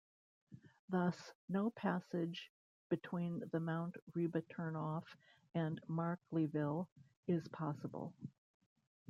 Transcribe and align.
Thus, 0.89 1.31
no 1.47 1.69
passage 1.69 2.51
between 2.89 3.43
the 3.51 3.59
Mount 3.59 3.97
Reba 4.15 4.41
Turnoff 4.41 5.03
and 5.53 5.79
Markleeville 5.87 6.87
is 7.27 7.47
possible. 7.49 8.11